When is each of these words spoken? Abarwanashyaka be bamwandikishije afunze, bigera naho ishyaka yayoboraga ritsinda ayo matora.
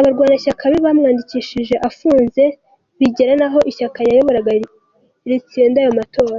Abarwanashyaka 0.00 0.62
be 0.70 0.78
bamwandikishije 0.86 1.74
afunze, 1.88 2.42
bigera 2.98 3.32
naho 3.40 3.58
ishyaka 3.70 3.98
yayoboraga 4.08 4.50
ritsinda 5.30 5.76
ayo 5.82 5.92
matora. 5.98 6.36